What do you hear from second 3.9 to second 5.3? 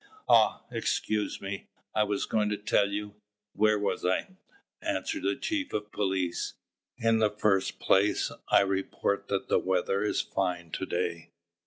I?" answered